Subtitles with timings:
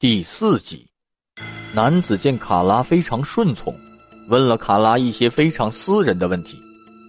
[0.00, 0.88] 第四集，
[1.74, 3.78] 男子见卡拉非常顺从，
[4.28, 6.58] 问了卡拉一些非常私人的问题：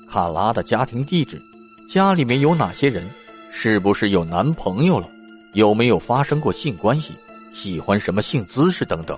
[0.09, 1.41] 卡拉的家庭地址，
[1.88, 3.09] 家里面有哪些人，
[3.49, 5.09] 是不是有男朋友了，
[5.54, 7.13] 有没有发生过性关系，
[7.54, 9.18] 喜欢什么性姿势等等。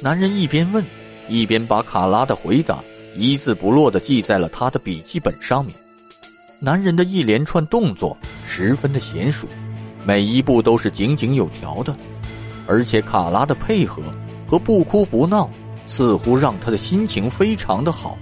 [0.00, 0.84] 男人一边问，
[1.28, 2.78] 一边把卡拉的回答
[3.16, 5.74] 一字不落的记在了他的笔记本上面。
[6.60, 8.16] 男人的一连串动作
[8.46, 9.48] 十分的娴熟，
[10.04, 11.92] 每一步都是井井有条的。
[12.66, 14.02] 而且卡拉的配合
[14.46, 15.48] 和不哭不闹，
[15.84, 18.16] 似乎让他的心情非常的好，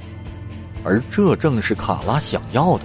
[0.85, 2.85] 而这正是卡拉想要的。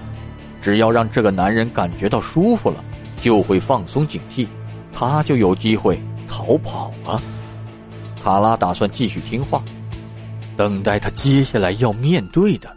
[0.62, 2.84] 只要让这个男人感觉到舒服了，
[3.16, 4.46] 就会放松警惕，
[4.92, 7.20] 他就有机会逃跑了。
[8.22, 9.62] 卡拉打算继续听话，
[10.56, 12.74] 等待他接下来要面对的。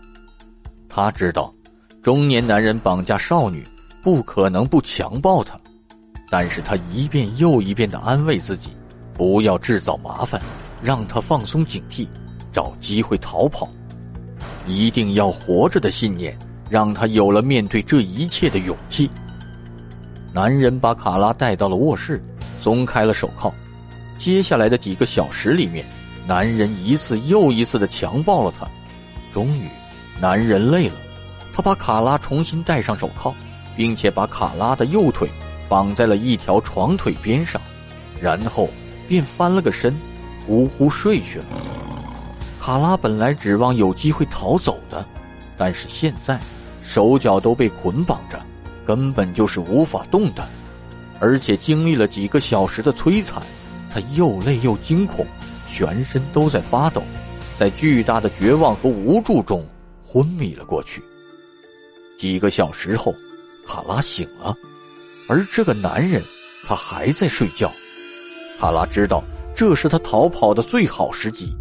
[0.87, 1.53] 他知道，
[2.01, 3.67] 中年男人绑架少女
[4.01, 5.59] 不可能不强暴她。
[6.33, 8.71] 但是他一遍又一遍的安慰自己，
[9.13, 10.41] 不要制造麻烦，
[10.81, 12.07] 让他放松警惕，
[12.51, 13.69] 找机会逃跑。
[14.65, 16.35] 一定要活着的信念，
[16.71, 19.07] 让他有了面对这一切的勇气。
[20.33, 22.19] 男人把卡拉带到了卧室，
[22.59, 23.53] 松开了手铐。
[24.17, 25.85] 接下来的几个小时里面，
[26.25, 28.67] 男人一次又一次的强暴了他。
[29.31, 29.67] 终于，
[30.19, 30.95] 男人累了，
[31.53, 33.31] 他把卡拉重新戴上手铐，
[33.77, 35.29] 并且把卡拉的右腿。
[35.73, 37.59] 绑在了一条床腿边上，
[38.21, 38.69] 然后
[39.07, 39.91] 便翻了个身，
[40.45, 41.45] 呼呼睡去了。
[42.61, 45.03] 卡拉本来指望有机会逃走的，
[45.57, 46.39] 但是现在
[46.83, 48.39] 手脚都被捆绑着，
[48.85, 50.47] 根本就是无法动弹。
[51.19, 53.41] 而且经历了几个小时的摧残，
[53.89, 55.25] 他又累又惊恐，
[55.67, 57.01] 全身都在发抖，
[57.57, 59.67] 在巨大的绝望和无助中
[60.05, 61.01] 昏迷了过去。
[62.15, 63.11] 几个小时后，
[63.65, 64.55] 卡拉醒了。
[65.27, 66.21] 而这个男人，
[66.65, 67.71] 他还在睡觉。
[68.59, 69.23] 卡拉知道
[69.53, 71.53] 这是他逃跑的最好时机。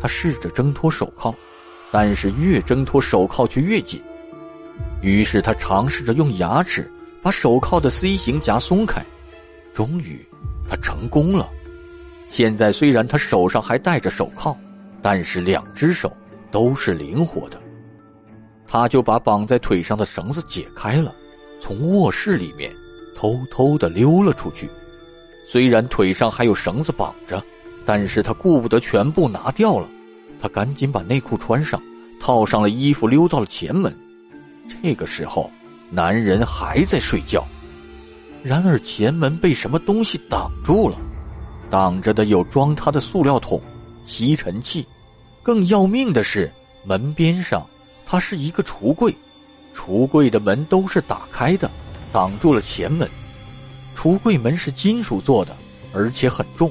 [0.00, 1.34] 他试着挣脱手铐，
[1.90, 4.02] 但是越挣脱手铐却越紧。
[5.00, 6.90] 于是他尝试着用牙齿
[7.22, 9.04] 把手铐的 C 型夹松开。
[9.72, 10.26] 终于，
[10.68, 11.48] 他成功了。
[12.28, 14.56] 现在虽然他手上还戴着手铐，
[15.00, 16.14] 但是两只手
[16.50, 17.60] 都是灵活的。
[18.66, 21.14] 他就把绑在腿上的绳子解开了，
[21.62, 22.70] 从卧室里面。
[23.14, 24.68] 偷偷的溜了出去，
[25.48, 27.40] 虽然腿上还有绳子绑着，
[27.84, 29.88] 但是他顾不得全部拿掉了。
[30.40, 31.80] 他赶紧把内裤穿上，
[32.18, 33.96] 套上了衣服，溜到了前门。
[34.82, 35.48] 这个时候，
[35.88, 37.46] 男人还在睡觉。
[38.42, 40.96] 然而前门被什么东西挡住了，
[41.70, 43.62] 挡着的有装他的塑料桶、
[44.04, 44.84] 吸尘器，
[45.44, 46.50] 更要命的是
[46.84, 47.64] 门边上，
[48.04, 49.14] 它是一个橱柜，
[49.74, 51.70] 橱柜的门都是打开的。
[52.12, 53.08] 挡住了前门，
[53.96, 55.56] 橱柜门是金属做的，
[55.94, 56.70] 而且很重，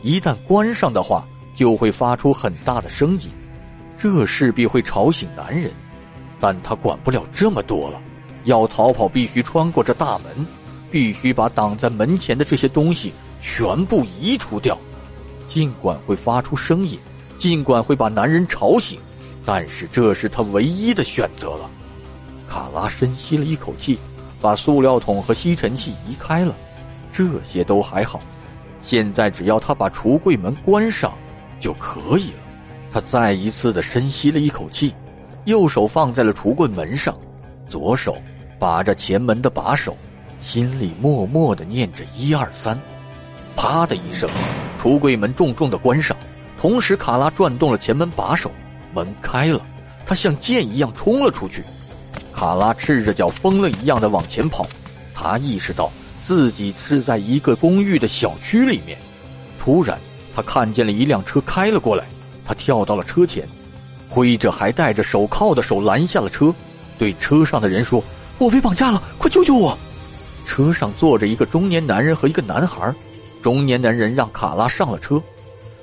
[0.00, 3.28] 一旦关上的话，就会发出很大的声音，
[3.98, 5.72] 这势必会吵醒男人。
[6.38, 8.00] 但他管不了这么多了，
[8.44, 10.46] 要逃跑必须穿过这大门，
[10.88, 14.78] 必须把挡在门前的这些东西全部移除掉。
[15.48, 16.96] 尽管会发出声音，
[17.38, 19.00] 尽管会把男人吵醒，
[19.44, 21.68] 但是这是他唯一的选择了。
[22.56, 23.98] 卡拉深吸了一口气。
[24.40, 26.54] 把塑料桶和吸尘器移开了，
[27.10, 28.20] 这些都还好。
[28.80, 31.12] 现在只要他把橱柜门关上
[31.58, 32.38] 就可以了。
[32.92, 34.94] 他再一次的深吸了一口气，
[35.46, 37.18] 右手放在了橱柜门上，
[37.66, 38.16] 左手
[38.58, 39.96] 把着前门的把手，
[40.40, 42.78] 心里默默的念着一二三。
[43.56, 44.28] 啪的一声，
[44.80, 46.16] 橱柜门重重的关上，
[46.58, 48.50] 同时卡拉转动了前门把手，
[48.94, 49.60] 门开了，
[50.04, 51.64] 他像箭一样冲了出去。
[52.36, 54.66] 卡拉赤着脚，疯了一样的往前跑。
[55.14, 55.90] 他意识到
[56.22, 58.98] 自己是在一个公寓的小区里面。
[59.58, 59.98] 突然，
[60.34, 62.04] 他看见了一辆车开了过来。
[62.44, 63.48] 他跳到了车前，
[64.06, 66.54] 挥着还戴着手铐的手拦下了车，
[66.98, 68.04] 对车上的人说
[68.36, 69.76] ：“我被绑架了，快救救我！”
[70.44, 72.94] 车上坐着一个中年男人和一个男孩。
[73.42, 75.20] 中年男人让卡拉上了车，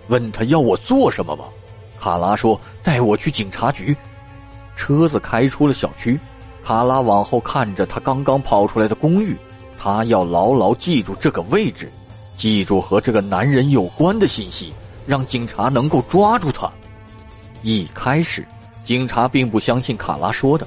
[0.07, 1.45] 问他要我做什么吗？
[1.99, 3.97] 卡拉说：“带我去警察局。”
[4.77, 6.19] 车子开出了小区。
[6.63, 9.35] 卡拉往后看着他刚刚跑出来的公寓，
[9.77, 11.91] 他要牢牢记住这个位置，
[12.37, 14.73] 记住和这个男人有关的信息，
[15.05, 16.71] 让警察能够抓住他。
[17.63, 18.45] 一开始，
[18.83, 20.65] 警察并不相信卡拉说的，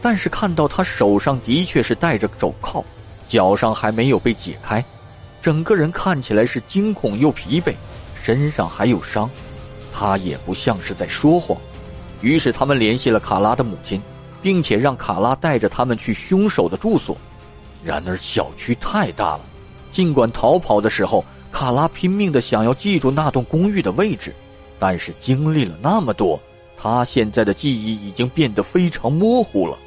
[0.00, 2.84] 但是看到他手上的确是戴着手铐，
[3.26, 4.84] 脚上还没有被解开，
[5.40, 7.74] 整个人看起来是惊恐又疲惫，
[8.14, 9.28] 身上还有伤，
[9.92, 11.58] 他也不像是在说谎。
[12.20, 14.00] 于是他们联系了卡拉的母亲。
[14.42, 17.16] 并且让卡拉带着他们去凶手的住所，
[17.82, 19.40] 然而小区太大了，
[19.90, 24.34] 尽管逃跑的时候卡拉拼命的想要记住那栋公寓的位置，
[24.78, 26.38] 但是经历了那么多，
[26.76, 29.78] 他现在的记忆已经变得非常模糊了。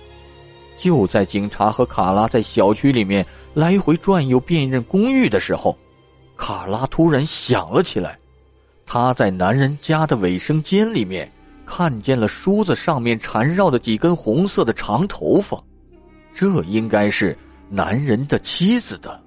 [0.78, 5.78] 就在警察和卡拉在小区里面来回转悠辨认公寓的时候，
[6.38, 8.18] 卡拉突然想了起来，
[8.86, 11.32] 他在男人家的卫生间里面
[11.66, 15.62] 看见了梳子上面缠绕的几根红色的长头发，
[16.34, 17.38] 这应该是
[17.70, 19.20] 男人的妻子的。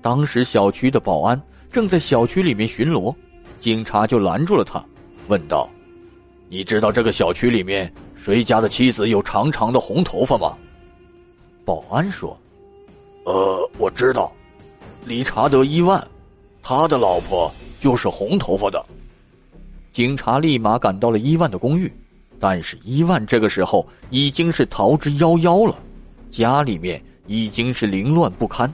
[0.00, 3.14] 当时小区的保安正在小区里面巡逻，
[3.58, 4.82] 警察就拦住了他，
[5.28, 5.68] 问道
[6.48, 10.56] ：“你知道这个小区里面谁家的妻子有长长的红头发吗？”
[11.66, 12.36] 保安说
[13.26, 14.32] ：“呃，我知道，
[15.04, 16.02] 理查德·伊万，
[16.62, 18.82] 他的老婆就是红头发的。”
[19.92, 21.92] 警察立马赶到了伊万的公寓，
[22.38, 25.76] 但是伊万这个时候已经是逃之夭夭了，
[26.30, 28.72] 家里面已经是凌乱不堪。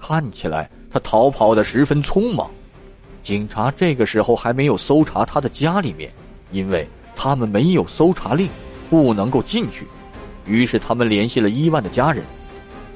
[0.00, 2.50] 看起来他逃跑的十分匆忙，
[3.22, 6.12] 警察这个时候还没有搜查他的家里面，
[6.50, 8.48] 因为他们没有搜查令，
[8.90, 9.86] 不能够进去。
[10.44, 12.24] 于是他们联系了伊万的家人。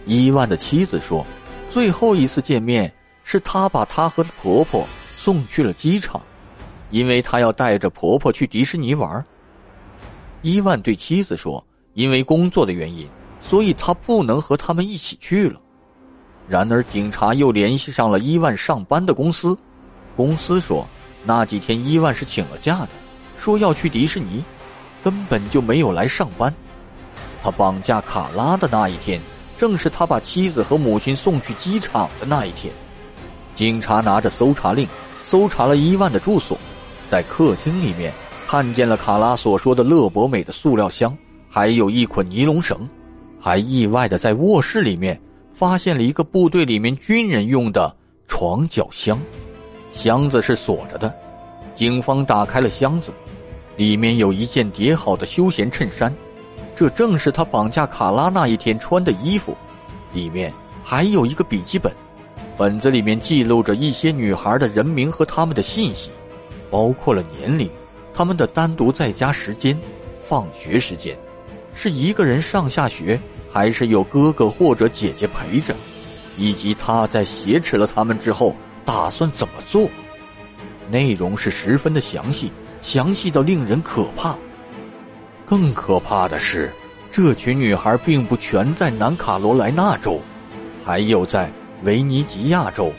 [0.04, 1.24] 伊万的妻子说，
[1.70, 2.92] 最后一次见面
[3.22, 4.84] 是他把他和婆婆
[5.16, 6.20] 送去了机场，
[6.92, 9.24] 因为他要带着婆婆去迪士尼玩。
[10.42, 13.08] 伊万对妻子说，因为工作的原因，
[13.40, 15.58] 所以他不能和他们一起去了。
[16.46, 19.56] 然而，警察又联系上了伊万上班的公司，
[20.16, 20.86] 公司说
[21.24, 22.88] 那几天伊万是请了假的，
[23.38, 24.44] 说要去迪士尼，
[25.02, 26.52] 根本就没有来上班。
[27.42, 29.20] 他绑架卡拉的那一天，
[29.56, 32.72] 正是他把妻子和母亲送去机场的那一天。
[33.54, 34.86] 警察拿着搜查令，
[35.22, 36.58] 搜查了伊万的住所，
[37.12, 38.10] 在客厅里面
[38.46, 41.14] 看见了卡拉所说的乐博美的塑料箱，
[41.46, 42.88] 还有一捆尼龙绳，
[43.38, 45.20] 还意外的在卧室里面。
[45.52, 47.94] 发现了一个部队里面军人用的
[48.26, 49.20] 床脚箱，
[49.90, 51.14] 箱子是锁着的。
[51.74, 53.12] 警方打开了箱子，
[53.76, 56.10] 里面有一件叠好的休闲衬衫，
[56.74, 59.54] 这正是他绑架卡拉那一天穿的衣服。
[60.14, 60.50] 里面
[60.82, 61.92] 还有一个笔记本，
[62.56, 66.10] 本子里面记录着一些女孩的人名和他们的信息，
[66.72, 67.70] 包括了年龄、
[68.12, 69.78] 他们的单独在家时间、
[70.26, 71.16] 放学时间，
[71.72, 73.20] 是一个人上下学。
[73.54, 75.74] 还是有哥哥或者姐姐陪着，
[76.38, 79.90] 以及他在挟持了他们之后打算怎么做，
[80.90, 84.34] 内容是十分的详细，详细到令人可怕。
[85.44, 86.72] 更可怕的是，
[87.10, 90.18] 这群女孩并不全在南卡罗来纳州，
[90.82, 91.52] 还有在
[91.82, 92.90] 维尼吉亚州、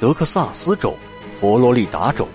[0.00, 0.94] 德克萨斯州、
[1.38, 2.26] 佛罗里达州，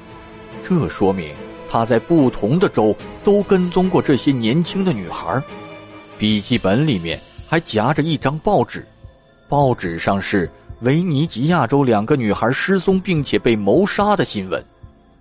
[0.63, 1.35] 这说明
[1.69, 5.39] 他在不同的州都跟踪过这些年轻的女孩。
[6.17, 7.19] 笔记本里面。
[7.45, 8.83] 还夹着一张报纸，
[9.47, 10.49] 报纸上是
[10.81, 14.63] 维尼吉亚州两个女孩失踪并且被谋杀的新闻，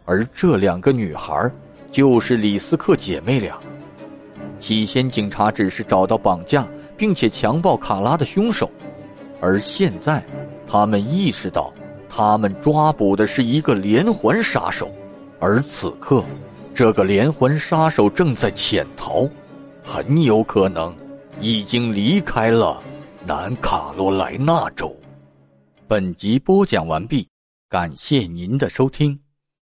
[0.07, 1.51] 而这两个女孩
[1.91, 3.55] 就是李斯克姐妹俩。
[4.59, 6.67] 起先，警察只是找到绑架
[6.97, 8.71] 并且强暴卡拉的凶手，
[9.39, 10.25] 而现在，
[10.67, 11.71] 他们意识到，
[12.09, 14.91] 他们抓捕的是一个连环杀手，
[15.45, 16.25] 而此刻，
[16.73, 19.29] 这个连环杀手正在潜逃，
[19.83, 20.97] 很有可能。
[21.41, 22.81] 已经离开了
[23.27, 24.97] 南卡罗来纳州。
[25.89, 27.27] 本集播讲完毕，
[27.69, 29.19] 感谢您的收听。